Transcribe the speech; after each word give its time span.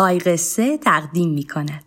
آی 0.00 0.18
قصه 0.18 0.78
تقدیم 0.78 1.30
می 1.30 1.46
کند. 1.46 1.84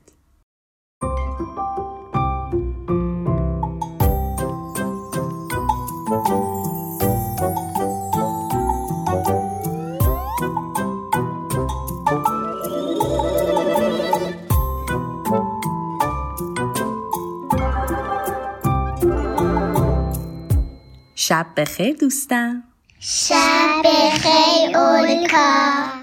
شب 21.15 21.45
بخیر 21.57 21.95
دوستم 21.95 22.63
شب 22.99 23.81
بخیر 23.85 24.77
اولکا 24.77 26.02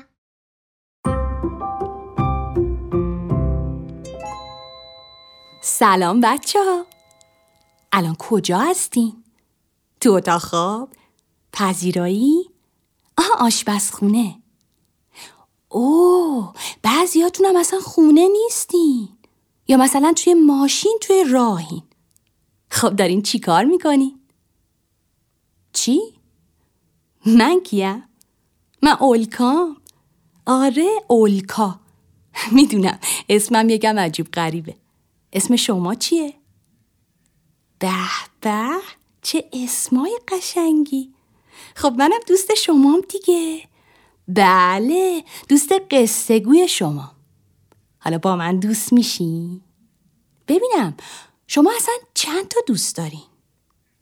سلام 5.80 6.20
بچه 6.20 6.58
ها 6.64 6.86
الان 7.92 8.16
کجا 8.18 8.58
هستین؟ 8.58 9.24
تو 10.00 10.12
اتاق 10.12 10.40
خواب؟ 10.40 10.88
پذیرایی؟ 11.52 12.50
آها 13.18 13.46
آشپزخونه 13.46 14.34
اوه 15.68 16.54
بعضیاتون 16.82 17.46
هم 17.46 17.56
اصلا 17.56 17.80
خونه 17.80 18.28
نیستین 18.28 19.08
یا 19.68 19.76
مثلا 19.76 20.12
توی 20.12 20.34
ماشین 20.34 20.98
توی 21.00 21.24
راهین 21.30 21.82
خب 22.70 22.96
دارین 22.96 23.22
چی 23.22 23.38
کار 23.38 23.64
می‌کنین؟ 23.64 24.20
چی؟ 25.72 26.00
من 27.26 27.60
کیم؟ 27.60 28.02
من 28.82 28.96
اولکام 29.00 29.76
آره 30.46 30.88
اولکا 31.08 31.80
می‌دونم 32.52 32.98
اسمم 33.28 33.68
یکم 33.68 33.98
عجیب 33.98 34.30
غریبه 34.32 34.74
اسم 35.32 35.56
شما 35.56 35.94
چیه؟ 35.94 36.34
به 37.78 37.92
به 38.40 38.68
چه 39.22 39.44
اسمای 39.52 40.18
قشنگی 40.28 41.14
خب 41.74 41.94
منم 41.98 42.20
دوست 42.26 42.54
شمام 42.54 43.00
دیگه 43.08 43.68
بله 44.28 45.24
دوست 45.48 45.72
قصه 45.90 46.40
گوی 46.40 46.68
شما 46.68 47.12
حالا 47.98 48.18
با 48.18 48.36
من 48.36 48.58
دوست 48.58 48.92
میشی؟ 48.92 49.60
ببینم 50.48 50.96
شما 51.46 51.72
اصلا 51.76 51.94
چند 52.14 52.48
تا 52.48 52.60
دوست 52.66 52.96
دارین؟ 52.96 53.22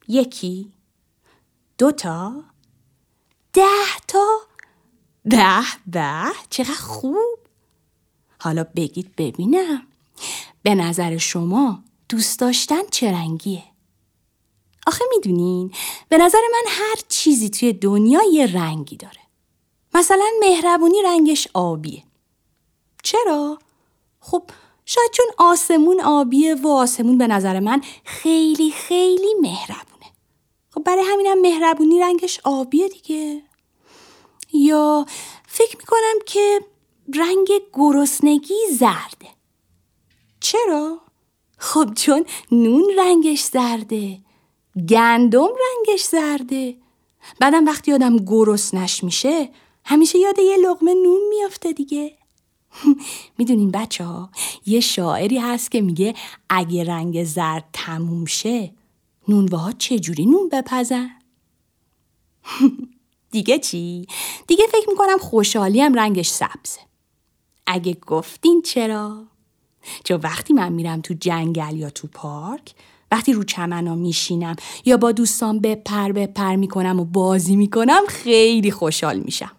یکی؟ 0.09 0.73
دوتا؟ 1.79 2.45
ده 3.53 3.63
تا؟ 4.09 4.39
به 5.25 5.63
به 5.87 6.23
چقدر 6.51 6.75
خوب 6.75 7.39
حالا 8.41 8.65
بگید 8.65 9.17
ببینم 9.17 9.87
به 10.69 10.75
نظر 10.75 11.17
شما 11.17 11.85
دوست 12.09 12.41
داشتن 12.41 12.87
چه 12.91 13.13
رنگیه؟ 13.13 13.63
آخه 14.87 15.05
می‌دونین 15.11 15.73
به 16.09 16.19
نظر 16.19 16.39
من 16.53 16.71
هر 16.71 16.95
چیزی 17.09 17.51
توی 17.51 17.73
دنیا 17.73 18.21
یه 18.33 18.47
رنگی 18.47 18.97
داره. 18.97 19.21
مثلا 19.95 20.25
مهربونی 20.41 21.03
رنگش 21.05 21.49
آبیه. 21.55 22.03
چرا؟ 23.03 23.59
خب 24.21 24.43
شاید 24.85 25.11
چون 25.11 25.27
آسمون 25.39 26.01
آبیه 26.01 26.55
و 26.55 26.69
آسمون 26.69 27.19
به 27.19 27.27
نظر 27.27 27.61
من 27.61 27.83
خیلی 28.05 28.71
خیلی 28.71 29.35
مهربونه. 29.41 30.07
خب 30.71 30.83
برای 30.85 31.05
همینم 31.13 31.41
مهربونی 31.41 32.01
رنگش 32.01 32.41
آبیه 32.45 32.89
دیگه. 32.89 33.43
یا 34.53 35.07
فکر 35.47 35.77
می‌کنم 35.77 36.19
که 36.27 36.61
رنگ 37.15 37.49
گرسنگی 37.73 38.67
زرده. 38.73 39.38
چرا؟ 40.49 41.01
خب 41.59 41.95
چون 41.95 42.25
نون 42.53 42.85
رنگش 42.99 43.43
زرده 43.43 44.19
گندم 44.89 45.49
رنگش 45.49 46.05
زرده 46.05 46.77
بعدم 47.41 47.67
وقتی 47.67 47.93
آدم 47.93 48.17
گرسنش 48.17 49.05
میشه 49.05 49.49
همیشه 49.85 50.19
یاد 50.19 50.39
یه 50.39 50.57
لغمه 50.57 50.95
نون 50.95 51.21
میافته 51.29 51.73
دیگه 51.73 52.13
می‌دونین 53.39 53.71
بچه 53.71 54.05
ها 54.05 54.31
یه 54.67 54.81
شاعری 54.81 55.39
هست 55.39 55.71
که 55.71 55.81
میگه 55.81 56.15
اگه 56.49 56.85
رنگ 56.85 57.25
زرد 57.25 57.65
تموم 57.73 58.25
شه 58.25 58.73
نونوه 59.29 59.73
چجوری 59.79 60.27
نون 60.27 60.49
بپزن؟ 60.49 61.11
دیگه 63.31 63.59
چی؟ 63.59 64.07
دیگه 64.47 64.65
فکر 64.73 64.89
می‌کنم 64.89 65.19
خوشحالی 65.19 65.81
هم 65.81 65.95
رنگش 65.95 66.29
سبزه 66.29 66.81
اگه 67.67 67.95
گفتین 68.07 68.63
چرا؟ 68.63 69.27
چون 70.05 70.21
وقتی 70.21 70.53
من 70.53 70.73
میرم 70.73 71.01
تو 71.01 71.15
جنگل 71.15 71.77
یا 71.77 71.91
تو 71.91 72.09
پارک 72.09 72.75
وقتی 73.13 73.33
رو 73.33 73.45
چمنا 73.45 73.95
میشینم 73.95 74.57
یا 74.85 74.97
با 74.97 75.13
دوستان 75.13 75.61
بپر 75.61 76.13
بپر 76.13 76.57
می‌کنم 76.57 77.01
و 77.01 77.05
بازی 77.05 77.57
می‌کنم 77.57 78.03
خیلی 78.09 78.71
خوشحال 78.71 79.19
میشم. 79.19 79.53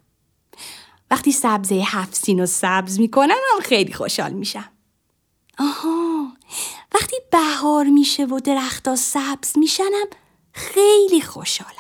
وقتی 1.11 1.31
سبزه 1.31 1.83
هفت 1.85 2.29
و 2.29 2.45
سبز 2.45 2.99
می‌کنم 2.99 3.35
هم 3.53 3.61
خیلی 3.61 3.93
خوشحال 3.93 4.31
میشم. 4.31 4.69
آها 5.59 6.27
وقتی 6.95 7.15
بهار 7.31 7.85
میشه 7.85 8.25
و 8.25 8.39
درختها 8.39 8.95
سبز 8.95 9.57
میشنم 9.57 10.05
خیلی 10.51 11.21
خوشحالم. 11.21 11.75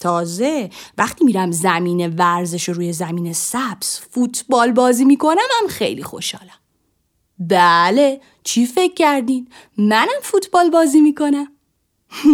تازه 0.00 0.70
وقتی 0.98 1.24
میرم 1.24 1.50
زمین 1.50 2.16
ورزش 2.16 2.68
و 2.68 2.72
روی 2.72 2.92
زمین 2.92 3.32
سبز 3.32 3.98
فوتبال 3.98 4.72
بازی 4.72 5.04
می‌کنم 5.04 5.36
هم 5.60 5.68
خیلی 5.68 6.02
خوشحالم. 6.02 6.61
بله 7.48 8.20
چی 8.44 8.66
فکر 8.66 8.94
کردین؟ 8.94 9.48
منم 9.78 10.20
فوتبال 10.22 10.70
بازی 10.70 11.00
می‌کنم 11.00 11.52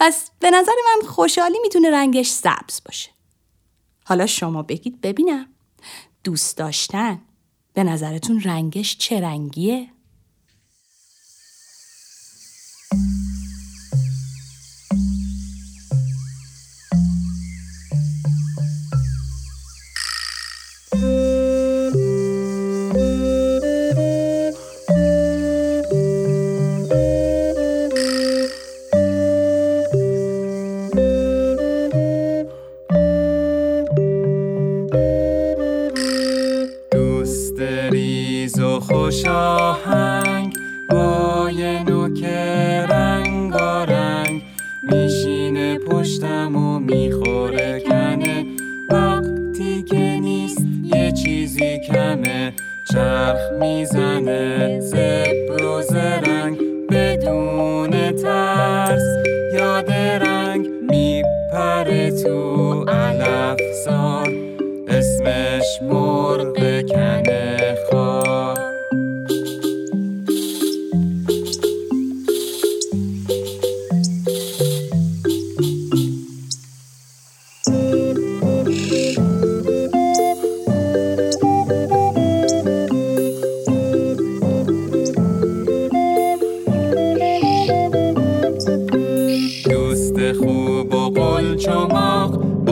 پس 0.00 0.30
به 0.38 0.50
نظر 0.50 0.72
من 0.86 1.08
خوشحالی 1.08 1.58
می‌تونه 1.62 1.90
رنگش 1.90 2.28
سبز 2.28 2.80
باشه 2.86 3.10
حالا 4.04 4.26
شما 4.26 4.62
بگید 4.62 5.00
ببینم 5.00 5.46
دوست 6.24 6.56
داشتن 6.56 7.20
به 7.74 7.84
نظرتون 7.84 8.40
رنگش 8.40 8.96
چه 8.96 9.20
رنگیه؟ 9.20 9.90
میشینه 45.58 45.78
پشتم 45.78 46.56
و 46.56 46.78
می‌خوره 46.78 47.80
کنه. 47.80 48.46
وقتی 48.90 49.82
که 49.82 50.18
نیست 50.20 50.66
یه 50.94 51.12
چیزی 51.12 51.78
کمه. 51.78 52.52
چرخ 52.92 53.52
می‌زنه 53.60 54.80
زبر 54.80 55.64
و 55.64 55.82
زرنگ 55.82 56.27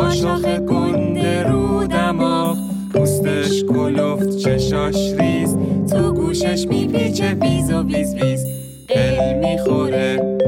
با 0.07 0.15
شاخ 0.15 0.45
گنده 0.45 1.43
رو 1.43 1.87
دماغ 1.87 2.57
پوستش 2.93 3.65
کلفت 3.65 4.37
چشاش 4.37 4.97
ریز. 4.97 5.57
تو 5.91 6.13
گوشش 6.13 6.67
میپیچه 6.69 7.35
بیز 7.35 7.73
و 7.73 7.83
بیز 7.83 8.15
بیز. 8.15 8.45
قل 8.89 9.35
می‌خوره. 9.35 10.39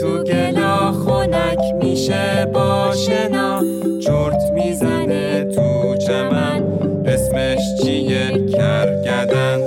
تو 0.00 0.22
گلا 0.24 0.92
خونک 0.92 1.58
میشه 1.82 2.46
با 2.54 2.94
شنا. 2.94 3.62
چرت 4.00 4.52
می‌زنه 4.54 5.44
تو 5.54 5.96
چمن. 6.06 6.62
اسمش 7.06 7.82
چیه؟ 7.82 8.46
کرگدن. 8.52 9.60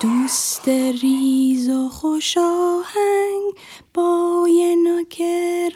دوست 0.00 0.68
ریز 1.02 1.68
و 1.68 1.88
خوش 1.88 2.38
آهنگ. 2.38 3.54
با 3.94 4.46
یه 4.50 4.76
نوک 4.76 5.20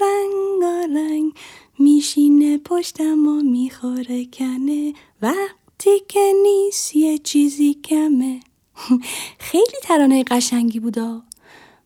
رنگ 0.01 0.97
رنگ 0.97 1.33
میشینه 1.79 2.59
پشتم 2.59 3.29
و 3.29 3.43
می‌خوره 3.43 4.25
کنه. 4.25 4.93
وقتی 5.23 6.01
که 6.09 6.33
نیست 6.43 6.97
یه 6.97 7.19
چیزی 7.19 7.75
کمه. 7.75 8.41
خیلی 9.49 9.77
ترانه 9.83 10.25
قشنگی 10.25 10.81
بودا. 10.81 11.23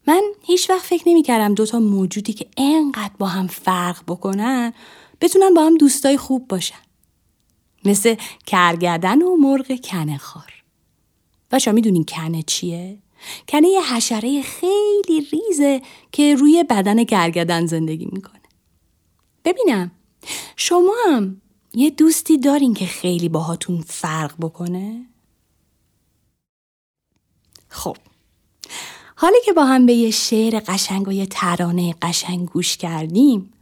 من 0.06 0.22
هیچ 0.42 0.70
وقت 0.70 0.86
فکر 0.86 1.08
نمی 1.08 1.22
کردم 1.22 1.54
دوتا 1.54 1.80
موجودی 1.80 2.32
که 2.32 2.46
انقدر 2.56 3.14
با 3.18 3.26
هم 3.26 3.46
فرق 3.46 4.02
بکنن 4.08 4.72
بتونن 5.20 5.54
با 5.54 5.62
هم 5.66 5.76
دوستای 5.76 6.16
خوب 6.16 6.48
باشن. 6.48 6.82
مثل 7.84 8.14
کرگدن 8.46 9.22
و 9.22 9.36
مرغ 9.36 9.80
کنه 9.80 10.18
خار 10.18 10.52
بچه 11.50 11.72
می‌دونین 11.72 12.04
کنه 12.04 12.42
چیه؟ 12.42 13.01
کنه 13.48 13.68
یه 13.68 13.94
حشره 13.94 14.42
خیلی 14.42 15.28
ریزه 15.32 15.82
که 16.12 16.34
روی 16.34 16.64
بدن 16.70 17.02
گرگدن 17.02 17.66
زندگی 17.66 18.08
می‌کنه 18.12 18.42
ببینم 19.44 19.90
شما 20.56 20.94
هم 21.06 21.42
یه 21.74 21.90
دوستی 21.90 22.38
دارین 22.38 22.74
که 22.74 22.86
خیلی 22.86 23.28
باهاتون 23.28 23.80
فرق 23.80 24.34
بکنه؟ 24.40 25.06
خب 27.68 27.96
حالی 29.16 29.38
که 29.44 29.52
با 29.52 29.64
هم 29.64 29.86
به 29.86 29.92
یه 29.92 30.10
شعر 30.10 30.62
قشنگ 30.66 31.08
و 31.08 31.12
یه 31.12 31.26
ترانه 31.26 31.94
قشنگ 32.02 32.48
گوش 32.48 32.76
کردیم 32.76 33.52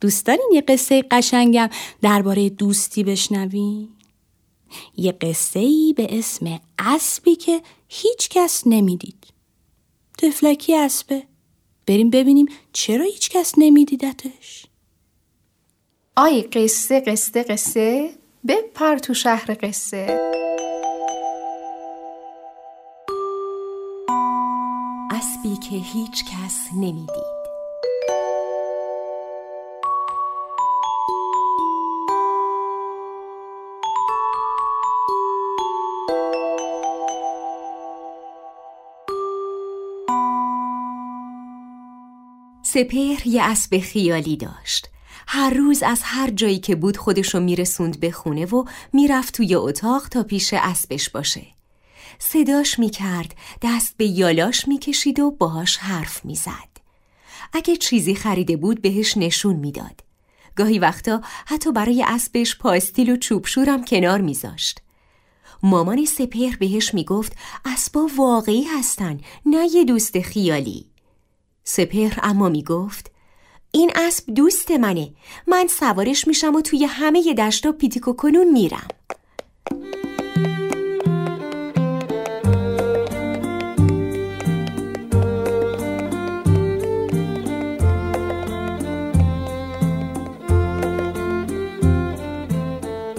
دوست 0.00 0.26
دارین 0.26 0.50
یه 0.52 0.60
قصه 0.60 1.02
قشنگم 1.10 1.68
درباره 2.02 2.48
دوستی 2.48 3.04
بشنویم؟ 3.04 3.88
یه 4.96 5.12
قصه 5.12 5.60
ای 5.60 5.94
به 5.96 6.18
اسم 6.18 6.60
اسبی 6.78 7.36
که 7.36 7.62
هیچ 7.88 8.28
کس 8.28 8.62
نمی‌دید. 8.66 9.26
تفلکی 10.18 10.76
اسبه. 10.76 11.22
بریم 11.86 12.10
ببینیم 12.10 12.46
چرا 12.72 13.04
هیچ 13.04 13.30
کس 13.30 13.54
نمیدیدتش. 13.58 14.66
آی 16.16 16.42
قصه 16.42 17.00
قصه 17.00 17.42
قصه 17.42 18.10
بپر 18.48 18.98
تو 18.98 19.14
شهر 19.14 19.56
قصه 19.62 20.20
اسبی 25.10 25.56
که 25.56 25.76
هیچ 25.76 26.24
کس 26.24 26.68
نمی‌دید 26.76 27.35
سپهر 42.76 43.26
یه 43.26 43.42
اسب 43.42 43.78
خیالی 43.78 44.36
داشت. 44.36 44.88
هر 45.26 45.50
روز 45.50 45.82
از 45.82 46.00
هر 46.02 46.30
جایی 46.30 46.58
که 46.58 46.76
بود 46.76 46.96
خودشو 46.96 47.40
میرسوند 47.40 48.00
به 48.00 48.10
خونه 48.10 48.46
و 48.46 48.64
می‌رفت 48.92 49.34
توی 49.34 49.54
اتاق 49.54 50.08
تا 50.08 50.22
پیش 50.22 50.54
اسبش 50.54 51.10
باشه. 51.10 51.46
صداش 52.18 52.78
می‌کرد 52.78 53.34
دست 53.62 53.96
به 53.96 54.06
یالاش 54.06 54.68
می‌کشید 54.68 55.20
و 55.20 55.30
باهاش 55.30 55.76
حرف 55.76 56.24
می‌زد. 56.24 56.76
اگه 57.52 57.76
چیزی 57.76 58.14
خریده 58.14 58.56
بود 58.56 58.82
بهش 58.82 59.16
نشون 59.16 59.56
می‌داد. 59.56 60.00
گاهی 60.56 60.78
وقتا 60.78 61.20
حتی 61.46 61.72
برای 61.72 62.04
اسبش 62.06 62.58
پاستیل 62.58 63.10
و 63.10 63.16
چوبشورم 63.16 63.84
کنار 63.84 64.20
میذاشت. 64.20 64.80
مامان 65.62 66.04
سپهر 66.04 66.56
بهش 66.56 66.94
می‌گفت 66.94 67.32
اسبا 67.64 68.08
واقعی 68.16 68.62
هستن 68.62 69.20
نه 69.46 69.68
یه 69.74 69.84
دوست 69.84 70.20
خیالی. 70.20 70.86
سپهر 71.68 72.18
اما 72.22 72.48
می 72.48 72.62
گفت 72.62 73.10
این 73.70 73.90
اسب 73.94 74.34
دوست 74.34 74.70
منه. 74.70 75.08
من 75.46 75.66
سوارش 75.66 76.28
میشم 76.28 76.54
و 76.54 76.60
توی 76.60 76.84
همه 76.84 77.34
دشتا 77.34 77.72
پیتیکو 77.72 78.12
کنون 78.12 78.52
میرم. 78.52 78.88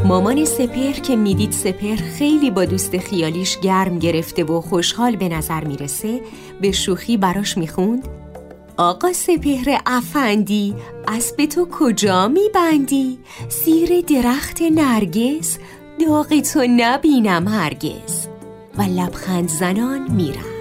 مامان 0.06 0.46
سپهر 0.46 1.00
که 1.00 1.16
می‌دید 1.16 1.52
سپهر 1.52 1.96
خیلی 1.96 2.52
با 2.52 2.66
دوست 2.66 2.98
خیالیش 2.98 3.60
گرم 3.60 4.00
گرفته 4.00 4.44
و 4.44 4.62
خوشحال 4.62 5.16
به 5.16 5.30
نظر 5.30 5.64
می‌رسه 5.64 6.22
به 6.62 6.72
شوخی 6.72 7.18
براش 7.18 7.58
می‌خوند. 7.58 8.26
آقا 8.77 9.13
سپهر 9.13 9.81
افندی 9.85 10.75
اسب 11.07 11.45
تو 11.45 11.68
کجا 11.71 12.27
میبندی؟ 12.27 13.18
سیر 13.50 14.01
درخت 14.01 14.62
نرگس 14.62 15.57
داغ 16.00 16.39
تو 16.39 16.65
نبینم 16.69 17.47
هرگز 17.47 18.27
و 18.77 18.81
لبخند 18.81 19.50
زنان 19.50 20.12
میرم 20.12 20.56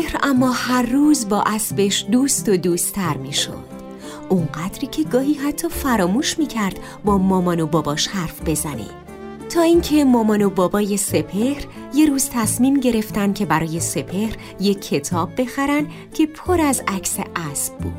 سپهر 0.00 0.20
اما 0.22 0.50
هر 0.50 0.82
روز 0.82 1.28
با 1.28 1.42
اسبش 1.46 2.06
دوست 2.10 2.48
و 2.48 2.56
دوستتر 2.56 3.16
می 3.16 3.32
شد 3.32 3.64
اونقدری 4.28 4.86
که 4.86 5.04
گاهی 5.04 5.34
حتی 5.34 5.68
فراموش 5.68 6.38
می 6.38 6.46
کرد 6.46 6.78
با 7.04 7.18
مامان 7.18 7.60
و 7.60 7.66
باباش 7.66 8.08
حرف 8.08 8.48
بزنه. 8.48 8.86
تا 9.48 9.62
اینکه 9.62 10.04
مامان 10.04 10.42
و 10.42 10.50
بابای 10.50 10.96
سپهر 10.96 11.64
یه 11.94 12.06
روز 12.06 12.28
تصمیم 12.32 12.80
گرفتن 12.80 13.32
که 13.32 13.46
برای 13.46 13.80
سپهر 13.80 14.36
یک 14.60 14.80
کتاب 14.88 15.40
بخرن 15.40 15.86
که 16.14 16.26
پر 16.26 16.60
از 16.60 16.82
عکس 16.88 17.16
اسب 17.36 17.78
بود. 17.78 17.92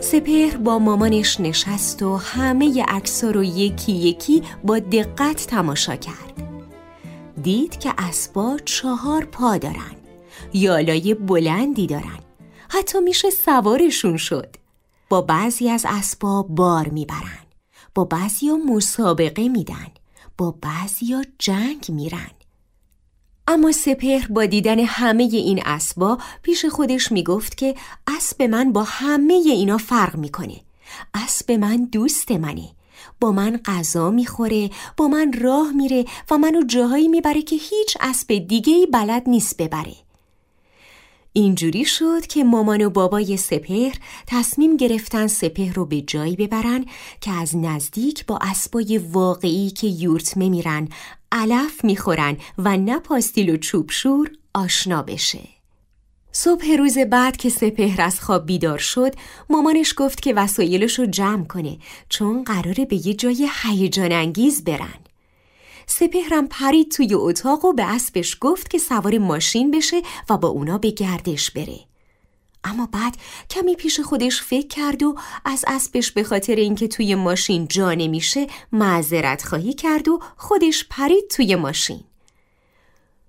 سپهر 0.00 0.56
با 0.56 0.78
مامانش 0.78 1.40
نشست 1.40 2.02
و 2.02 2.16
همه 2.16 2.84
عکس‌ها 2.88 3.30
رو 3.30 3.44
یکی 3.44 3.92
یکی 3.92 4.42
با 4.64 4.78
دقت 4.78 5.46
تماشا 5.46 5.96
کرد. 5.96 6.32
دید 7.42 7.78
که 7.78 7.94
اسبا 7.98 8.56
چهار 8.64 9.24
پا 9.24 9.56
دارن. 9.56 10.01
یالای 10.52 11.14
بلندی 11.14 11.86
دارن. 11.86 12.18
حتی 12.68 13.00
میشه 13.00 13.30
سوارشون 13.30 14.16
شد. 14.16 14.56
با 15.08 15.20
بعضی 15.20 15.68
از 15.68 15.86
اسباب 15.88 16.48
بار 16.48 16.88
می‌برن. 16.88 17.38
با 17.94 18.04
بعضی 18.04 18.48
ها 18.48 18.56
مسابقه 18.56 19.48
میدن. 19.48 19.86
با 20.38 20.50
بعضی 20.62 21.12
ها 21.12 21.22
جنگ 21.38 21.86
میرن. 21.88 22.30
اما 23.48 23.72
سپهر 23.72 24.26
با 24.30 24.46
دیدن 24.46 24.78
همه 24.80 25.22
این 25.22 25.62
اسبا 25.66 26.18
پیش 26.42 26.64
خودش 26.64 27.12
می‌گفت 27.12 27.56
که 27.56 27.74
اسب 28.06 28.42
من 28.42 28.72
با 28.72 28.82
همه 28.82 29.34
اینا 29.34 29.78
فرق 29.78 30.16
می‌کنه. 30.16 30.60
اسب 31.14 31.52
من 31.52 31.84
دوست 31.84 32.30
منه. 32.32 32.68
با 33.20 33.32
من 33.32 33.60
غذا 33.64 34.10
می‌خوره 34.10 34.70
با 34.96 35.08
من 35.08 35.32
راه 35.40 35.72
میره 35.72 36.04
و 36.30 36.38
منو 36.38 36.64
جاهایی 36.66 37.08
می‌بره 37.08 37.42
که 37.42 37.56
هیچ 37.56 37.96
اسب 38.00 38.46
دیگه 38.48 38.74
ای 38.74 38.86
بلد 38.86 39.22
نیست 39.26 39.56
ببره. 39.56 39.94
اینجوری 41.32 41.84
شد 41.84 42.26
که 42.26 42.44
مامان 42.44 42.82
و 42.82 42.90
بابای 42.90 43.36
سپهر 43.36 43.94
تصمیم 44.26 44.76
گرفتن 44.76 45.26
سپهر 45.26 45.74
رو 45.74 45.86
به 45.86 46.00
جایی 46.00 46.36
ببرن 46.36 46.84
که 47.20 47.30
از 47.30 47.56
نزدیک 47.56 48.26
با 48.26 48.38
اسبای 48.42 48.98
واقعی 48.98 49.70
که 49.70 49.86
یورت 49.86 50.36
میمیرن 50.36 50.88
علف 51.32 51.84
می‌خورن 51.84 52.36
و 52.58 52.76
نه 52.76 52.98
پاستیل 52.98 53.50
و 53.50 53.56
چوبشور 53.56 54.30
آشنا 54.54 55.02
بشه. 55.02 55.48
صبح 56.32 56.76
روز 56.78 56.98
بعد 56.98 57.36
که 57.36 57.48
سپهر 57.48 58.02
از 58.02 58.20
خواب 58.20 58.46
بیدار 58.46 58.78
شد 58.78 59.14
مامانش 59.50 59.94
گفت 59.96 60.20
که 60.20 60.34
وسایلش 60.34 60.98
رو 60.98 61.06
جمع 61.06 61.44
کنه 61.44 61.78
چون 62.08 62.44
قراره 62.44 62.84
به 62.84 63.06
یه 63.06 63.14
جای 63.14 63.48
هیجان 63.62 64.12
انگیز 64.12 64.64
برن. 64.64 65.01
سپهرم 65.86 66.48
پرید 66.48 66.90
توی 66.90 67.14
اتاق 67.14 67.64
و 67.64 67.72
به 67.72 67.82
اسبش 67.84 68.36
گفت 68.40 68.70
که 68.70 68.78
سوار 68.78 69.18
ماشین 69.18 69.70
بشه 69.70 70.02
و 70.30 70.36
با 70.36 70.48
اونا 70.48 70.78
به 70.78 70.90
گردش 70.90 71.50
بره. 71.50 71.80
اما 72.64 72.88
بعد 72.92 73.16
کمی 73.50 73.76
پیش 73.76 74.00
خودش 74.00 74.42
فکر 74.42 74.66
کرد 74.66 75.02
و 75.02 75.16
از 75.44 75.64
اسبش 75.66 76.10
به 76.10 76.22
خاطر 76.22 76.54
اینکه 76.54 76.88
توی 76.88 77.14
ماشین 77.14 77.68
جا 77.68 77.94
نمیشه 77.94 78.46
معذرت 78.72 79.44
خواهی 79.44 79.72
کرد 79.72 80.08
و 80.08 80.20
خودش 80.36 80.86
پرید 80.90 81.28
توی 81.30 81.56
ماشین. 81.56 82.00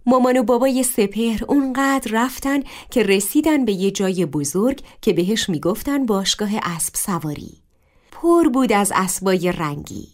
مامان 0.06 0.38
و 0.38 0.44
بابای 0.44 0.84
سپهر 0.84 1.46
اونقدر 1.48 2.12
رفتن 2.12 2.64
که 2.92 3.04
رسیدن 3.04 3.66
به 3.66 3.72
یه 3.72 3.92
جای 3.92 4.26
بزرگ 4.26 4.82
که 5.02 5.14
بهش 5.14 5.50
می‌گفتن 5.50 6.06
باشگاه 6.06 6.50
اسب 6.64 6.96
سواری. 6.96 7.58
پر 8.12 8.48
بود 8.50 8.72
از 8.72 8.92
اسبای 8.96 9.52
رنگی. 9.52 10.08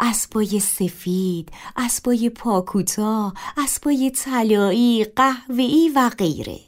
اسبای 0.00 0.60
سفید، 0.60 1.48
اسبای 1.76 2.30
پاکوتا، 2.30 3.32
اسبای 3.56 4.10
طلایی، 4.10 5.04
قهوه‌ای 5.04 5.92
و 5.96 6.10
غیره. 6.18 6.60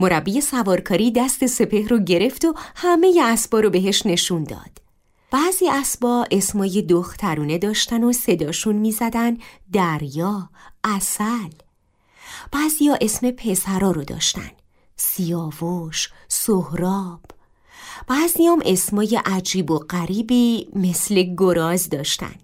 مربی 0.00 0.40
سوارکاری 0.40 1.10
دست 1.10 1.46
سپهر 1.46 1.88
رو 1.88 1.98
گرفت 1.98 2.44
و 2.44 2.54
همه 2.76 3.20
اسبا 3.24 3.60
رو 3.60 3.70
بهش 3.70 4.06
نشون 4.06 4.44
داد. 4.44 4.80
بعضی 5.30 5.68
اسبا 5.68 6.26
اسمای 6.30 6.82
دخترونه 6.82 7.58
داشتن 7.58 8.04
و 8.04 8.12
صداشون 8.12 8.76
می‌زدن 8.76 9.38
دریا، 9.72 10.50
اصل. 10.84 11.50
بعضی 12.52 12.88
ها 12.88 12.98
اسم 13.00 13.30
پسرا 13.30 13.90
رو 13.90 14.04
داشتن. 14.04 14.50
سیاوش، 14.96 16.10
سهراب. 16.28 17.20
بعضی 18.06 18.46
هم 18.46 18.62
اسمای 18.64 19.20
عجیب 19.24 19.70
و 19.70 19.78
غریبی 19.78 20.68
مثل 20.72 21.34
گراز 21.38 21.88
داشتن. 21.88 22.34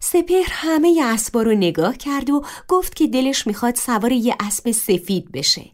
سپهر 0.00 0.48
همه 0.50 1.02
اسبا 1.04 1.42
رو 1.42 1.54
نگاه 1.54 1.96
کرد 1.96 2.30
و 2.30 2.44
گفت 2.68 2.94
که 2.94 3.06
دلش 3.06 3.46
می‌خواد 3.46 3.74
سوار 3.74 4.12
یه 4.12 4.36
اسب 4.40 4.70
سفید 4.70 5.32
بشه. 5.32 5.70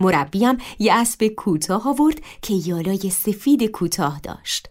مربیم 0.00 0.56
یه 0.78 0.94
اسب 0.94 1.26
کوتاه 1.26 1.88
آورد 1.88 2.20
که 2.42 2.54
یالای 2.54 3.10
سفید 3.10 3.64
کوتاه 3.64 4.20
داشت. 4.20 4.68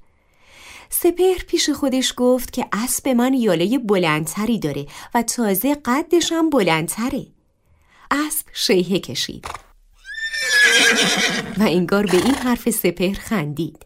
سپهر 0.89 1.43
پیش 1.47 1.69
خودش 1.69 2.13
گفت 2.17 2.53
که 2.53 2.67
اسب 2.73 3.09
من 3.09 3.33
یالای 3.33 3.77
بلندتری 3.77 4.59
داره 4.59 4.87
و 5.13 5.21
تازه 5.21 5.75
قدش 5.85 6.31
هم 6.31 6.49
بلندتره. 6.49 7.27
اسب 8.11 8.45
شیهه 8.53 8.99
کشید 8.99 9.62
و 11.57 11.63
انگار 11.63 12.05
به 12.05 12.17
این 12.17 12.35
حرف 12.35 12.69
سپهر 12.69 13.13
خندید. 13.19 13.85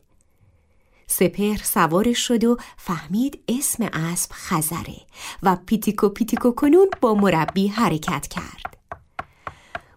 سپهر 1.08 1.58
سوارش 1.63 2.27
شد 2.27 2.44
و 2.44 2.58
فهمید 2.77 3.39
اسم 3.48 3.89
اسب 3.94 4.32
خزره 4.34 4.98
و 5.44 5.58
پیتیکو 5.65 6.10
پیتیکو 6.10 6.51
کنون 6.51 6.89
با 7.01 7.13
مربی 7.13 7.67
حرکت 7.67 8.27
کرد. 8.27 8.77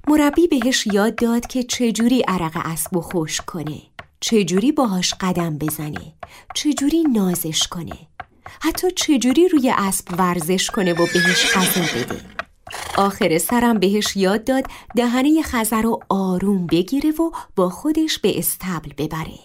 مربی 0.09 0.47
بهش 0.47 0.87
یاد 0.87 1.15
داد 1.15 1.47
که 1.47 1.63
چجوری 1.63 2.25
عرق 2.29 2.53
اسب 2.65 2.97
و 2.97 3.01
خشک 3.01 3.41
کنه 3.41 3.83
چجوری 4.21 4.73
باهاش 4.73 5.15
قدم 5.21 5.59
بزنه 5.59 6.15
چجوری 6.55 7.03
نازش 7.03 7.69
کنه 7.69 7.99
حتی 8.61 8.91
چجوری 8.91 9.49
روی 9.49 9.75
اسب 9.79 10.05
ورزش 10.19 10.71
کنه 10.71 10.93
و 10.93 11.07
بهش 11.07 11.57
غذا 11.57 11.81
بده 11.99 12.21
آخر 12.97 13.39
سرم 13.39 13.79
بهش 13.79 14.17
یاد 14.17 14.45
داد 14.45 14.65
دهنه 14.97 15.43
خزر 15.43 15.83
رو 15.83 16.01
آروم 16.09 16.67
بگیره 16.67 17.11
و 17.11 17.31
با 17.57 17.71
خودش 17.71 18.19
به 18.19 18.39
استبل 18.39 18.93
ببره 18.99 19.39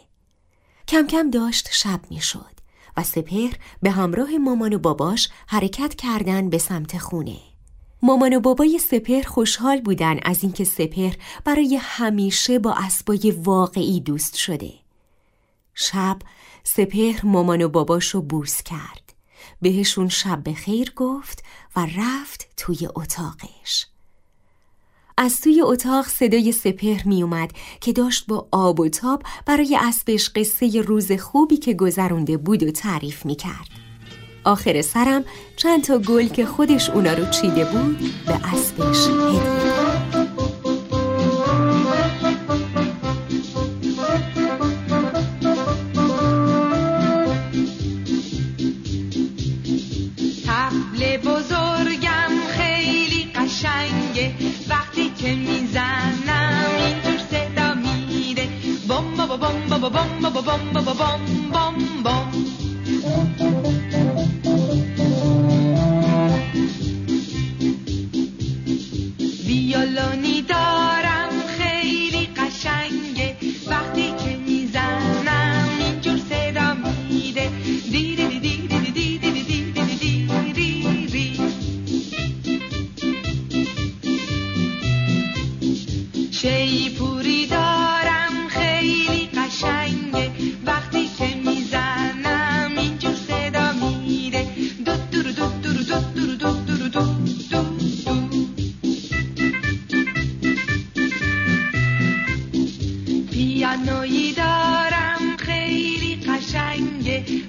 کم 0.88 1.08
کم 1.08 1.30
داشت 1.30 1.70
شب 1.72 2.00
می 2.10 2.22
شد 2.22 2.56
و 2.98 3.04
سپهر 3.04 3.54
به 3.82 3.92
همراه 3.92 4.38
مامان 4.38 4.74
و 4.74 4.80
باباش 4.80 5.30
حرکت 5.48 5.96
کردن 5.96 6.50
به 6.50 6.58
سمت 6.58 6.98
خونه 6.98 7.38
مامان 8.02 8.34
و 8.34 8.40
بابای 8.40 8.80
سپر 8.80 9.22
خوشحال 9.22 9.82
بودن 9.82 10.20
از 10.24 10.44
اینکه 10.44 10.64
سپر 10.64 11.12
برای 11.46 11.80
همیشه 11.82 12.60
با 12.60 12.74
اسبای 12.78 13.32
واقعی 13.44 14.00
دوست 14.00 14.36
شده. 14.36 14.74
شب 15.74 16.18
سپر 16.64 17.14
مامان 17.24 17.62
و 17.62 17.70
باباشو 17.70 18.22
بوس 18.22 18.64
کرد. 18.64 19.05
بهشون 19.66 20.10
شب 20.10 20.44
به 20.44 20.54
خیر 20.54 20.94
گفت 20.96 21.44
و 21.76 21.88
رفت 21.98 22.48
توی 22.58 22.88
اتاقش. 22.96 23.86
از 25.18 25.42
توی 25.42 25.62
اتاق 25.62 26.08
صدای 26.08 26.52
سپهر 26.52 27.08
می 27.08 27.24
اومد 27.24 27.52
که 27.82 27.94
داشت 27.94 28.28
با 28.28 28.48
آب 28.52 28.80
و 28.80 28.90
تاب 28.90 29.24
برای 29.46 29.78
اسبش 29.82 30.30
قصه 30.30 30.82
روز 30.82 31.12
خوبی 31.12 31.58
که 31.58 31.74
گذرونده 31.74 32.38
بود 32.38 32.64
و 32.64 32.72
تعریف 32.72 33.26
می 33.26 33.36
کرد. 33.36 33.68
آخر 34.44 34.82
سرم 34.82 35.26
چند 35.56 35.84
تا 35.84 35.98
گل 35.98 36.28
که 36.28 36.46
خودش 36.46 36.90
اونا 36.90 37.14
رو 37.14 37.30
چیده 37.30 37.66
بود 37.66 38.00
به 38.26 38.34
اسبش 38.34 39.08
هدیه 39.08 40.15
bum 59.28 59.40
ba 59.70 59.78
ba 59.80 59.90
bum 59.90 60.22
ba 60.22 60.30
ba 60.30 60.42
bum 60.46 60.74
ba 60.74 60.82
ba 60.82 60.84
bum 60.84 60.86
ba 60.86 60.94
ba 60.94 60.94
bum 61.54 61.65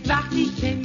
وقتی 0.08 0.44
که 0.60 0.75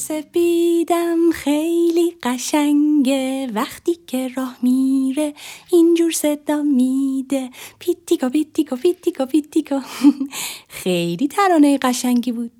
سفیدم 0.00 1.30
خیلی 1.30 2.16
قشنگه. 2.22 3.50
وقتی 3.54 3.94
که 4.06 4.28
راه 4.36 4.56
میره 4.62 5.34
اینجور 5.72 6.10
صدا 6.12 6.62
میده. 6.62 7.50
پیتیکا 7.78 8.28
پیتیکا 8.28 8.76
پیتیکا 8.76 9.26
پیتیکا 9.26 9.80
خیلی 10.82 11.28
ترانه 11.28 11.78
قشنگی 11.82 12.32
بود. 12.32 12.52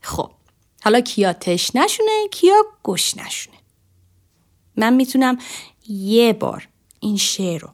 خب 0.00 0.30
حالا 0.84 1.00
کیا 1.00 1.32
تشنشونه 1.32 2.28
کیا 2.30 2.62
گشنشونه 2.84 3.56
من 4.76 4.94
می‌تونم 4.94 5.38
یه 5.88 6.32
بار 6.32 6.68
این 7.00 7.16
شعر 7.16 7.60
رو 7.60 7.68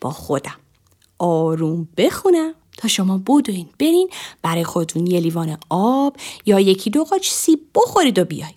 با 0.00 0.10
خودم 0.10 0.60
آروم 1.18 1.88
بخونم. 1.96 2.54
شما 2.88 3.18
بدوین. 3.18 3.68
برین 3.78 4.08
برای 4.42 4.64
خودتون 4.64 5.06
یه 5.06 5.20
لیوان 5.20 5.58
آب 5.70 6.16
یا 6.46 6.60
یکی 6.60 6.90
دو 6.90 7.04
قاچ 7.04 7.30
سیب 7.30 7.60
بخورید 7.74 8.18
و 8.18 8.24
بیایید. 8.24 8.56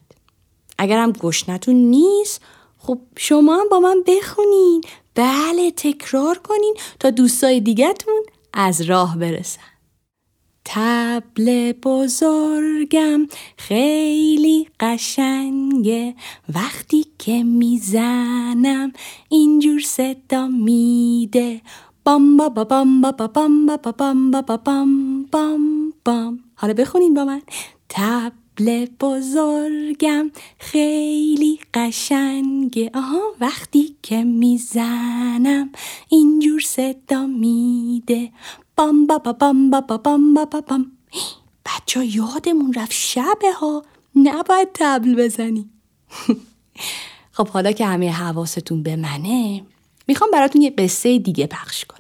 اگرم 0.78 1.12
گشنتون 1.12 1.76
نیست 1.76 2.42
خب 2.78 3.00
شما 3.18 3.56
هم 3.56 3.70
با 3.70 3.80
من 3.80 4.04
بخونین. 4.08 4.84
بله 5.16 5.72
تکرار 5.72 6.38
کنین 6.38 6.76
تا 7.00 7.10
دوستای 7.10 7.60
دیگهتون 7.60 8.24
از 8.54 8.82
راه 8.82 9.18
برسن. 9.18 9.62
تبل 10.66 11.72
بزرگم 11.72 13.28
خیلی 13.58 14.68
قشنگه. 14.80 16.16
وقتی 16.54 17.06
که 17.20 17.44
می‌زنم 17.44 18.94
اینجور 19.30 19.80
صدا 19.80 20.48
میده. 20.48 21.62
بام 22.06 22.38
با 22.38 22.50
با 22.50 22.64
بام 22.64 23.02
با 23.02 23.12
با 23.12 23.28
بام 23.28 23.66
با 23.66 23.78
با 23.78 23.92
بام 23.92 24.32
با 24.32 24.42
با 24.42 24.58
بام 24.58 25.24
بام 25.24 25.94
بام 26.06 26.40
حالا 26.56 26.74
بخونین 26.74 27.14
با 27.14 27.26
من. 27.26 27.42
تبل 27.90 28.86
بزرگم 29.00 30.32
خیلی 30.60 31.60
قشنگه 31.74 32.92
آها 32.94 33.22
وقتی 33.42 33.96
که 34.04 34.24
می‌زنم 34.24 35.70
اینجور 36.10 36.60
صدا 36.62 37.26
میده. 37.26 38.32
بام 38.78 39.08
با 39.08 39.18
با 39.18 39.34
بام 39.34 39.70
با 39.70 39.82
با 39.82 39.98
بام 39.98 40.34
با 40.34 40.46
با 40.46 40.62
بام 40.62 40.92
بچه 41.66 42.06
یادمون 42.06 42.74
رفت 42.74 42.92
شبه 42.92 43.52
ها. 43.62 43.84
نباید 44.16 44.70
تبل 44.74 45.16
بزنی. 45.26 45.70
خب 47.32 47.48
حالا 47.48 47.72
که 47.72 47.86
همه 47.86 48.12
حواستون 48.12 48.84
به 48.84 48.96
منه 48.96 49.62
می‌خوام 50.08 50.32
براتون 50.32 50.62
یه 50.62 50.70
قصه 50.70 51.20
دیگه 51.20 51.48
پخش 51.48 51.86
کنم. 51.86 51.95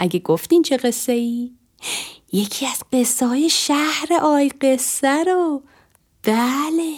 اگه 0.00 0.18
گفتین 0.18 0.62
چه 0.62 0.76
قصه 0.76 1.12
ای؟ 1.12 1.50
یکی 2.32 2.66
از 2.66 2.82
قصه 2.92 3.26
های 3.26 3.50
شهر 3.50 4.08
آی 4.22 4.48
قصه 4.48 5.24
رو 5.24 5.62
بله 6.22 6.94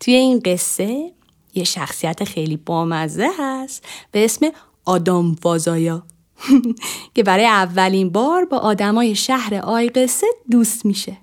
توی 0.00 0.14
این 0.14 0.40
قصه 0.44 1.12
یه 1.54 1.64
شخصیت 1.64 2.24
خیلی 2.24 2.56
بامزه 2.56 3.30
هست 3.38 3.84
به 4.10 4.24
اسم 4.24 4.46
آدام 4.84 5.34
فازایا 5.34 6.02
که 7.14 7.22
برای 7.22 7.46
اولین 7.46 8.10
بار 8.10 8.44
با 8.44 8.58
آدمای 8.58 9.14
شهر 9.14 9.54
آی 9.54 9.88
قصه 9.88 10.26
دوست 10.50 10.86
میشه 10.86 11.16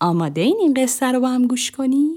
آماده 0.00 0.40
این 0.40 0.56
این 0.60 0.74
قصه 0.74 1.12
رو 1.12 1.20
با 1.20 1.28
هم 1.28 1.46
گوش 1.46 1.70
کنی؟ 1.70 2.10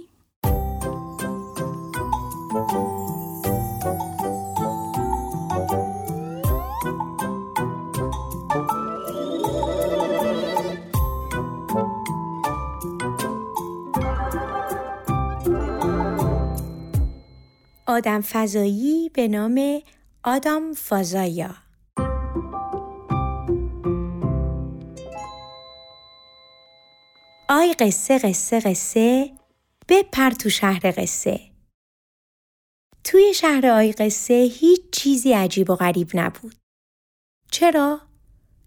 آدم 17.98 18.22
فضایی 18.22 19.10
به 19.13 19.27
نام 19.27 19.82
آدام 20.24 20.74
فازایا. 20.74 21.56
آی 27.50 27.74
قصه 27.80 28.18
قصه 28.18 28.60
قصه 28.60 29.32
بپر 29.89 30.32
تو 30.32 30.50
شهر 30.50 30.94
قصه. 30.98 31.39
توی 33.04 33.34
شهر 33.34 33.68
آی 33.68 33.92
قصه 33.92 34.34
هیچ 34.34 34.82
چیزی 34.92 35.34
عجیب 35.34 35.70
و 35.70 35.75
غریب 35.75 36.10
نبود. 36.13 36.56
چرا؟ 37.51 38.01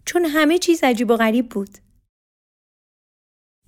چون 0.05 0.25
همه 0.25 0.57
چیز 0.57 0.83
عجیب 0.83 1.11
و 1.11 1.15
غریب 1.15 1.49
بود. 1.49 1.77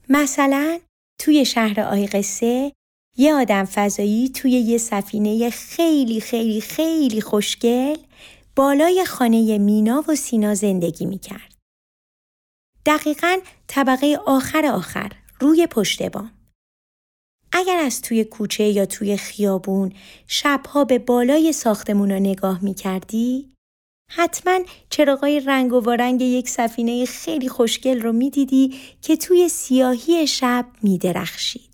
مثلا 0.10 0.80
توی 1.20 1.46
شهر 1.46 1.80
آی 1.80 2.08
قصه 2.08 2.74
یه 3.18 3.34
آدم 3.34 3.66
فضایی 3.66 4.30
توی 4.30 4.52
یه 4.52 4.78
سفینه 4.78 5.50
خیلی 5.50 6.22
خیلی 6.22 6.62
خیلی 6.62 7.22
خوشگل 7.22 7.98
بالای 8.56 9.06
خانه 9.06 9.58
مینا 9.58 10.04
و 10.08 10.16
سینا 10.16 10.56
زندگی 10.56 11.06
می 11.06 11.20
کرد. 11.20 11.54
دقیقا 12.86 13.40
طبقه 13.68 14.20
آخر 14.26 14.66
آخر 14.66 15.12
روی 15.40 15.68
پشت 15.68 16.04
بام. 16.04 16.32
اگر 17.52 17.78
از 17.78 18.02
توی 18.02 18.24
کوچه 18.24 18.64
یا 18.64 18.86
توی 18.86 19.18
خیابون 19.18 19.94
شبها 20.28 20.84
به 20.84 21.00
بالای 21.00 21.54
ساختمونا 21.54 22.20
نگاه 22.20 22.64
می 22.64 22.74
کردی، 22.74 23.54
حتما 24.10 24.60
چراغای 24.90 25.40
رنگ 25.40 25.74
و 25.74 25.80
وارنگ 25.80 26.22
یک 26.22 26.50
سفینه 26.50 27.06
خیلی 27.06 27.50
خوشگل 27.50 28.02
رو 28.02 28.12
می 28.12 28.30
دیدی 28.30 28.80
که 29.02 29.18
توی 29.18 29.50
سیاهی 29.50 30.28
شب 30.28 30.66
می 30.82 30.98
درخشید. 30.98 31.73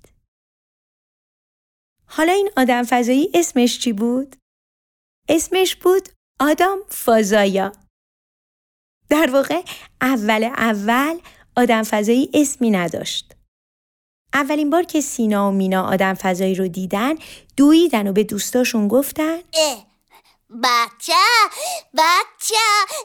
حالا 2.10 2.34
این 2.34 2.50
آدم 2.58 2.84
فضایی 2.84 3.32
اسمش 3.34 3.80
چی 3.80 3.94
بود؟ 3.94 4.36
اسمش 5.30 5.76
بود 5.76 6.10
آدم 6.40 6.78
فازایا. 6.90 7.72
در 9.10 9.30
واقع 9.34 9.62
اول 10.02 10.44
اول 10.44 11.20
آدم 11.58 11.84
فضایی 11.84 12.30
اسمی 12.34 12.72
نداشت. 12.72 13.36
اولین 14.34 14.70
بار 14.70 14.84
که 14.84 15.02
سینا 15.02 15.50
و 15.50 15.52
مینا 15.52 15.84
آدم 15.84 16.14
فضایی 16.14 16.56
رو 16.56 16.68
دیدن 16.68 17.16
دویدن 17.58 18.08
و 18.08 18.14
به 18.14 18.24
دوستاشون 18.24 18.88
گفتن 18.88 19.38
اه 19.54 19.86
بچه 20.64 21.14
بچه 21.94 22.56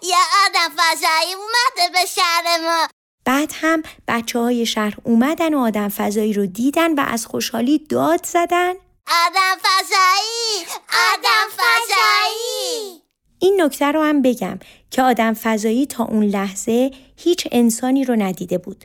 یه 0.02 0.16
آدم 0.46 0.74
فضایی 0.76 1.34
اومده 1.34 1.92
به 1.92 2.06
شهر 2.06 2.60
ما 2.60 2.88
بعد 3.24 3.52
هم 3.54 3.82
بچه 4.08 4.38
های 4.38 4.66
شهر 4.66 4.94
اومدن 5.04 5.54
و 5.54 5.58
آدم 5.58 5.88
فضایی 5.88 6.32
رو 6.32 6.46
دیدن 6.46 6.94
و 6.94 7.04
از 7.08 7.26
خوشحالی 7.26 7.78
داد 7.78 8.26
زدن 8.26 8.74
آدم 9.06 9.56
فضایی 9.62 10.66
آدم 10.88 11.48
فضایی. 11.56 13.02
این 13.38 13.62
نکته 13.62 13.92
رو 13.92 14.02
هم 14.02 14.22
بگم 14.22 14.58
که 14.90 15.02
آدم 15.02 15.34
فضایی 15.34 15.86
تا 15.86 16.04
اون 16.04 16.24
لحظه 16.24 16.90
هیچ 17.16 17.48
انسانی 17.52 18.04
رو 18.04 18.16
ندیده 18.16 18.58
بود 18.58 18.84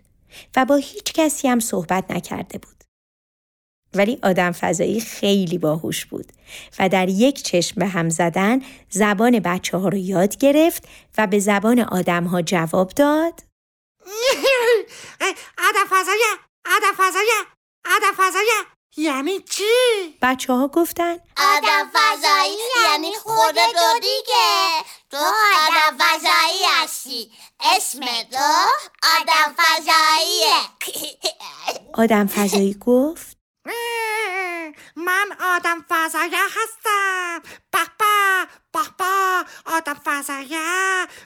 و 0.55 0.65
با 0.65 0.75
هیچ 0.75 1.13
کسی 1.13 1.47
هم 1.47 1.59
صحبت 1.59 2.11
نکرده 2.11 2.57
بود. 2.57 2.83
ولی 3.93 4.19
آدم 4.23 4.51
فضایی 4.51 5.01
خیلی 5.01 5.57
باهوش 5.57 6.05
بود 6.05 6.31
و 6.79 6.89
در 6.89 7.09
یک 7.09 7.43
چشم 7.43 7.79
به 7.79 7.87
هم 7.87 8.09
زدن 8.09 8.61
زبان 8.89 9.39
بچه 9.39 9.77
ها 9.77 9.87
رو 9.87 9.97
یاد 9.97 10.37
گرفت 10.37 10.83
و 11.17 11.27
به 11.27 11.39
زبان 11.39 11.79
آدم 11.79 12.23
ها 12.23 12.41
جواب 12.41 12.89
داد. 12.89 13.33
آدم 15.69 15.85
فضایی 15.89 16.23
آدم 16.65 16.93
فضایی 16.97 17.29
آدم 17.85 18.13
فضایی. 18.17 18.78
یعنی 18.97 19.39
چی؟ 19.39 19.63
بچه 20.21 20.53
ها 20.53 20.67
گفتن 20.67 21.13
آدم 21.37 21.91
فضایی 21.93 22.57
یعنی 22.85 23.13
خودتو 23.15 23.99
دیگه. 24.01 24.83
تو 25.11 25.17
آدم 25.17 25.97
فضایی 25.99 26.63
هستی. 26.71 27.31
اسم 27.59 27.99
تو 28.31 28.49
آدم 29.19 29.55
فضاییه. 29.57 30.55
آدم 32.03 32.27
فضایی 32.27 32.73
گفت 32.73 33.37
من 34.95 35.25
آدم 35.55 35.85
فضایی 35.89 36.31
هستم. 36.35 37.41
بابا 37.73 38.45
بابا 38.73 39.43
آدم 39.65 40.01
فضایی. 40.05 40.55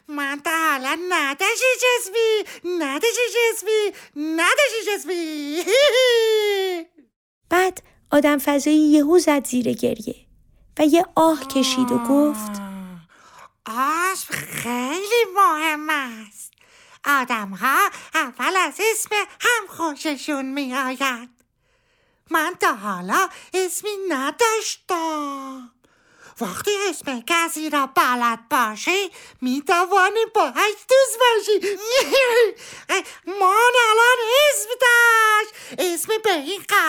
من 0.08 0.41
تا 0.45 0.52
حالا 0.52 0.97
نداشی 1.10 1.65
جسمی 1.82 2.43
نداشی 2.78 3.21
جسمی 3.36 3.93
نداشی 4.15 4.86
جسمی 4.88 5.63
بعد 7.54 7.82
آدم 8.12 8.38
فضایی 8.38 8.92
یهو 8.92 9.20
زد 9.20 9.48
زیر 9.48 9.74
گریه 9.74 10.16
و 10.80 10.86
یه 10.86 11.06
آه 11.16 11.48
کشید 11.48 11.92
و 11.92 11.98
گفت 11.98 12.52
اسم 13.66 14.34
خیلی 14.34 15.26
مهم 15.36 15.89
است. 15.89 16.54
آدم 17.06 17.50
ها 17.50 17.89
اول 18.13 18.58
از 18.58 18.82
اسم 18.92 19.16
هم 19.16 19.68
خوششون 19.68 20.46
می 20.46 20.76
آید 20.76 21.30
من 22.32 22.56
تا 22.60 22.74
حالا 22.74 23.30
اسمی 23.54 23.92
نداشتم. 24.10 25.72
وقتی 26.42 26.72
اسم 26.89 27.22
کسی 27.28 27.70
را 27.70 27.88
بلد 27.88 28.39
باشی 28.50 29.12
می 29.42 29.62
توانی 29.68 30.26
باهاش 30.36 30.74
دوست 30.89 31.20
باشی 31.20 31.78
من 33.42 33.72
الان 33.89 34.18
اسم 34.50 34.70
داشت 34.82 35.54
اسم 35.80 36.13
به 36.24 36.32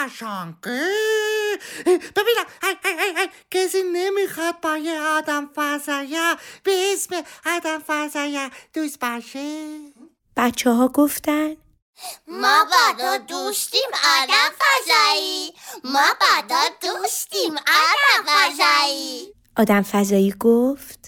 قشنگی 0.05 0.91
ببینم 1.87 2.47
ای 2.63 2.77
ای 2.85 3.01
ای 3.01 3.21
ای 3.21 3.29
کسی 3.51 3.83
نمی‌خواد 3.83 4.61
با 4.61 4.77
یه 4.77 5.01
آدم 5.01 5.51
فضایه 5.55 6.37
به 6.63 6.93
اسم 6.93 7.23
آدم 7.47 7.79
فضایه 7.87 8.51
دوست 8.73 8.99
باشه؟ 8.99 9.79
بچه 10.37 10.71
ها 10.71 10.89
گفتن 10.89 11.57
ما 12.27 12.65
با 12.65 12.99
تو 12.99 13.25
دوستیم 13.25 13.91
آدم 14.23 14.51
فضایی. 14.59 15.55
ما 15.85 16.07
با 16.21 16.49
تو 16.49 16.89
دوستیم 16.89 17.53
آدم 17.53 18.27
فضایی. 18.27 19.35
آدم 19.57 19.83
فضایی 19.83 20.35
گفت 20.41 21.04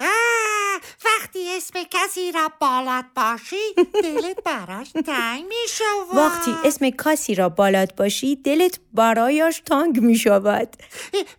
آه، 0.00 0.80
وقتی 1.04 1.56
اسم 1.56 1.82
کسی 1.90 2.32
را 2.32 2.52
بلد 2.60 3.14
باشی 3.14 3.74
دلت 4.02 4.42
براش 4.44 4.90
تنگ 5.06 5.44
می 5.44 5.68
شود 5.68 6.16
وقتی 6.16 6.54
اسم 6.64 6.90
کسی 6.90 7.34
را 7.34 7.48
بالاد 7.48 7.94
باشی 7.96 8.36
دلت 8.36 8.78
برایش 8.92 9.62
تانگ 9.66 10.00
می 10.00 10.14
شود 10.16 10.76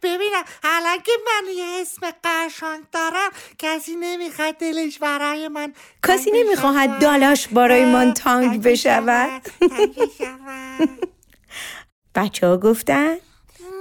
ببینم 0.03 0.43
الان 0.63 0.97
که 1.05 1.11
من 1.25 1.53
یه 1.55 1.65
اسم 1.81 2.11
قشنگ 2.23 2.83
دارم 2.91 3.29
کسی 3.59 3.95
نمی‌خواد 3.95 4.57
دلش 4.57 4.99
برای 4.99 5.47
من 5.47 5.73
کسی 6.07 6.31
تنگ 6.31 6.39
نمی‌خواهد. 6.39 6.99
دالش 6.99 7.47
برای 7.47 7.85
من 7.85 8.07
آه، 8.07 8.13
تانگ 8.13 8.61
بشود. 8.61 9.41
تنگ 9.59 9.95
بشود. 9.95 10.89
بچه 12.15 12.47
ها 12.47 12.57
گفتن 12.57 13.17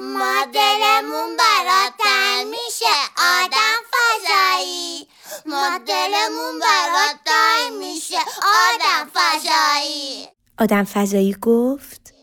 ما 0.01 0.45
دلمون 0.55 1.37
برات 1.37 1.93
تنگ 1.99 2.47
میشه 2.47 2.97
آدم 3.17 3.79
فضایی. 3.93 5.09
ما 5.47 5.79
دلمون 5.79 6.59
برات 6.61 7.17
تنگ 7.25 7.79
میشه 7.79 8.17
آدم 8.17 9.11
فضایی. 9.15 10.29
آدم 10.59 10.85
فضایی 10.85 11.37
گفت 11.43 12.15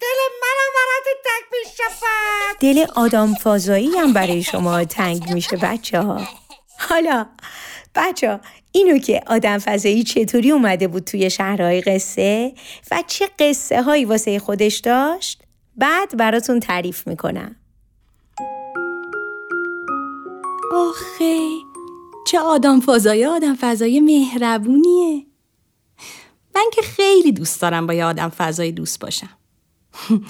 دل 0.00 0.18
منم 0.42 0.72
برات 0.74 1.16
تنگ 1.24 1.44
می 1.52 1.72
شود 1.76 2.58
دل 2.60 2.86
آدم 2.94 3.34
فضایی 3.34 3.88
هم 3.88 4.12
برای 4.12 4.42
شما 4.42 4.84
تنگ 4.84 5.30
میشه 5.30 5.56
بچه 5.56 6.00
ها 6.00 6.20
حالا 6.78 7.26
بچه 7.94 8.30
ها 8.30 8.40
اینو 8.72 8.98
که 8.98 9.22
آدم 9.26 9.58
فضایی 9.58 10.04
چطوری 10.04 10.50
اومده 10.50 10.88
بود 10.88 11.04
توی 11.04 11.30
شهرهای 11.30 11.80
قصه 11.80 12.52
و 12.90 13.02
چه 13.06 13.30
قصه 13.38 13.82
هایی 13.82 14.04
واسه 14.04 14.38
خودش 14.38 14.76
داشت؟ 14.76 15.45
بعد 15.76 16.16
براتون 16.16 16.60
تعریف 16.60 17.06
می‌کنم. 17.06 17.56
آخه 20.74 21.48
چه 22.26 22.38
آدم 22.40 22.80
فضای 22.80 23.26
آدم 23.26 23.54
فضای 23.60 24.00
مهربونیه. 24.00 25.26
من 26.54 26.64
که 26.72 26.82
خیلی 26.82 27.32
دوست 27.32 27.60
دارم 27.60 27.86
با 27.86 27.94
یه 27.94 28.04
آدم 28.04 28.28
فضای 28.28 28.72
دوست 28.72 29.00
باشم. 29.00 29.30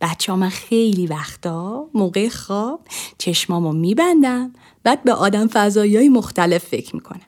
بچه 0.00 0.32
ها 0.32 0.38
من 0.38 0.48
خیلی 0.48 1.06
وقتا 1.06 1.88
موقع 1.94 2.28
خواب 2.28 2.80
چشمامو 3.18 3.72
میبندم 3.72 4.52
بعد 4.82 5.04
به 5.04 5.12
آدم 5.12 5.46
فضایی 5.46 5.96
های 5.96 6.08
مختلف 6.08 6.64
فکر 6.64 6.94
می‌کنم. 6.94 7.26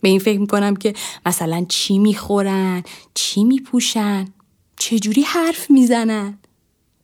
به 0.00 0.08
این 0.08 0.18
فکر 0.18 0.40
می‌کنم 0.40 0.76
که 0.76 0.94
مثلا 1.26 1.66
چی 1.68 1.98
می‌خورن 1.98 2.82
چی 3.14 3.44
میپوشن 3.44 4.24
چجوری 4.76 5.22
حرف 5.22 5.70
می‌زنن. 5.70 6.38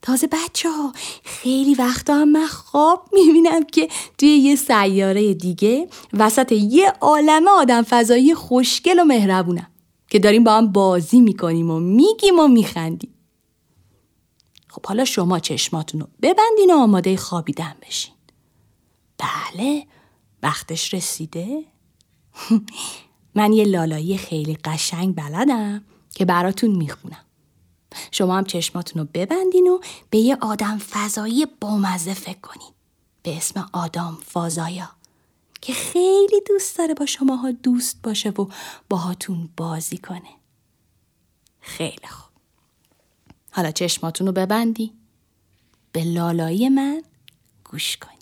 تازه 0.05 0.27
بچه 0.27 0.71
ها 0.71 0.93
خیلی 1.25 1.75
وقتا 1.75 2.15
هم 2.15 2.29
من 2.29 2.47
خواب 2.47 3.09
می‌بینم 3.13 3.65
که 3.65 3.89
توی 4.19 4.29
یه 4.29 4.57
سیاره 4.57 5.35
دیگه 5.35 5.89
وسط 6.13 6.53
یه 6.53 6.93
عالمه 7.01 7.51
آدم 7.51 7.83
فضایی 7.83 8.35
خوشگل 8.35 9.01
و 9.01 9.05
مهربونم 9.05 9.71
که 10.11 10.19
داریم 10.19 10.45
با 10.45 10.57
هم 10.57 10.73
بازی 10.73 11.21
می‌کنیم 11.21 11.71
و 11.71 11.81
میگیم 11.81 12.39
و 12.39 12.49
میخندیم. 12.49 13.15
خب 14.69 14.87
حالا 14.87 15.05
شما 15.05 15.39
چشماتون 15.39 16.01
رو 16.01 16.09
ببندین 16.23 16.71
و 16.71 16.77
آماده 16.77 17.17
خوابیدن 17.17 17.75
بشین. 17.87 18.15
بله 19.19 19.87
وقتش 20.43 20.95
رسیده. 20.95 21.65
من 23.35 23.53
یه 23.53 23.65
لالایی 23.65 24.17
خیلی 24.17 24.59
قشنگ 24.65 25.15
بلدم 25.17 25.85
که 26.15 26.25
براتون 26.25 26.71
می‌خونم. 26.71 27.25
شما 28.11 28.39
هم 28.39 28.45
چشماتون 28.45 29.03
رو 29.03 29.09
ببندین 29.15 29.67
و 29.69 29.79
به 30.11 30.19
یه 30.19 30.37
آدم 30.41 30.79
فضایی 30.79 31.47
بامزه 31.61 32.15
فکر 32.15 32.41
کنین. 32.41 32.71
به 33.23 33.37
اسم 33.37 33.71
آدم 33.73 34.19
فازایا. 34.27 34.91
که 35.61 35.73
خیلی 35.73 36.41
دوست 36.47 36.79
داره 36.79 36.95
با 36.95 37.07
شماها 37.07 37.51
دوست 37.51 38.03
باشه 38.03 38.31
و 38.31 38.47
باهاتون 38.89 39.49
بازی 39.57 39.99
کنه. 39.99 40.31
خیلی 41.61 42.07
خوب. 42.09 42.31
حالا 43.51 43.71
چشماتون 43.71 44.27
رو 44.27 44.33
ببندی. 44.33 44.93
به 45.93 46.05
لالایی 46.05 46.69
من 46.69 47.03
گوش 47.65 47.97
کنی. 47.97 48.15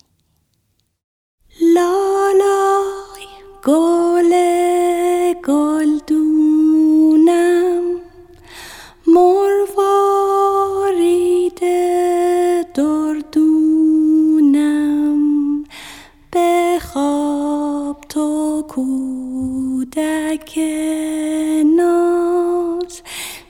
لالای 1.74 3.26
گل 3.64 4.32
گلدونم 5.42 6.31
کودک 19.94 20.58
ناز 21.76 23.02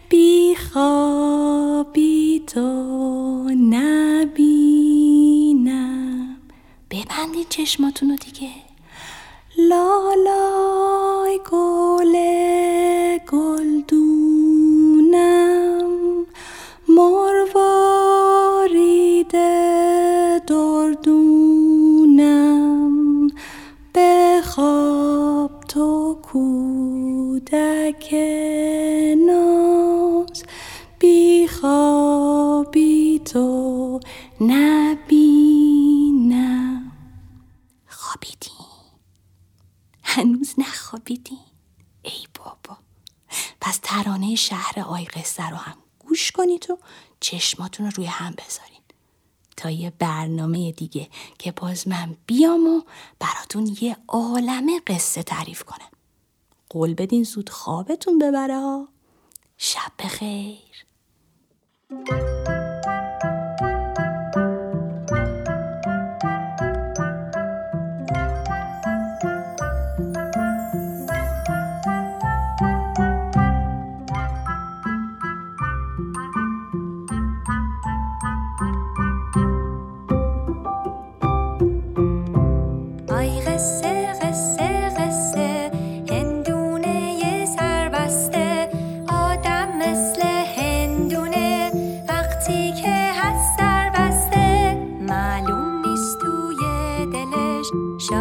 بیخوابی 0.08 1.62
تو 2.46 2.60
نبینم. 3.70 4.76
ببندین 6.90 7.44
چشماتون 7.48 8.10
رو 8.10 8.16
دیگه. 8.16 8.50
لالای 9.58 10.41
چشماتون 47.72 47.86
رو 47.86 47.92
روی 47.96 48.06
هم 48.06 48.34
بذارین. 48.38 48.82
تا 49.56 49.70
یه 49.70 49.92
برنامه 49.98 50.72
دیگه 50.72 51.08
که 51.38 51.52
باز 51.52 51.88
من 51.88 52.16
بیام 52.26 52.66
و 52.66 52.82
براتون 53.18 53.76
یه 53.80 53.96
عالمه 54.08 54.80
قصه 54.86 55.22
تعریف 55.22 55.62
کنم. 55.62 55.90
قول 56.70 56.94
بدین 56.94 57.24
زود 57.24 57.50
خوابتون 57.50 58.18
ببره 58.18 58.56
ها. 58.56 58.88
شب 59.56 59.92
بخیر. 59.98 60.86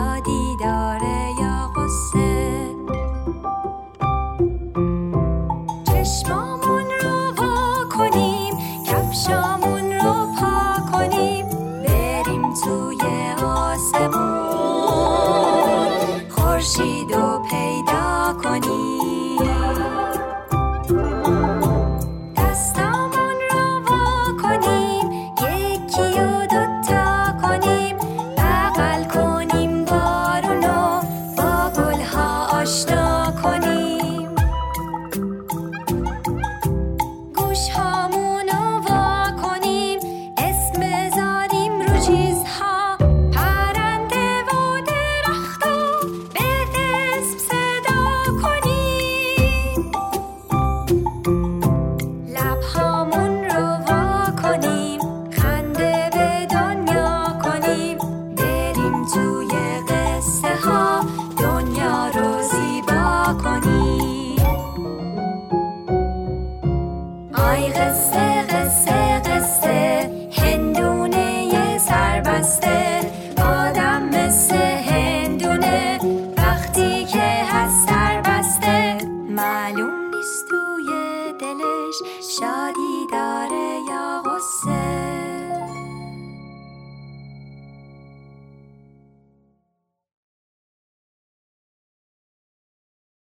شادی 0.02 0.56
داره 0.56 1.01